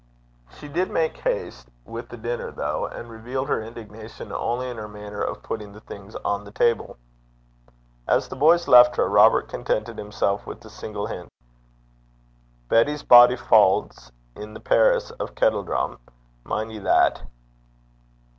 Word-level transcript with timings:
She 0.57 0.67
did 0.67 0.89
make 0.89 1.15
haste 1.17 1.69
with 1.85 2.09
the 2.09 2.17
dinner, 2.17 2.49
though, 2.49 2.87
and 2.87 3.07
revealed 3.07 3.49
her 3.49 3.61
indignation 3.61 4.31
only 4.31 4.67
in 4.67 4.77
her 4.77 4.87
manner 4.87 5.21
of 5.21 5.43
putting 5.43 5.73
the 5.73 5.79
things 5.79 6.15
on 6.25 6.43
the 6.43 6.49
table. 6.51 6.97
As 8.07 8.27
the 8.27 8.35
boys 8.35 8.67
left 8.67 8.95
her, 8.95 9.07
Robert 9.07 9.47
contented 9.47 9.99
himself 9.99 10.47
with 10.47 10.59
the 10.61 10.71
single 10.71 11.05
hint: 11.05 11.29
'Betty, 12.67 12.95
Bodyfauld 12.97 13.93
's 13.93 14.11
i' 14.35 14.43
the 14.45 14.59
perris 14.59 15.11
o' 15.19 15.27
Kettledrum. 15.27 15.99
Min' 16.47 16.71
ye 16.71 16.79
that.' 16.79 17.21